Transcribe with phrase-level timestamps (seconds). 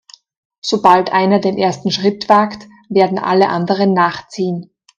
[0.61, 4.71] Sobald einer den ersten Schritt wagt, werden alle anderen nachziehen.